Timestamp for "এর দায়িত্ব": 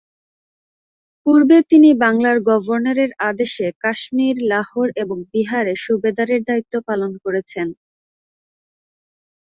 6.35-6.73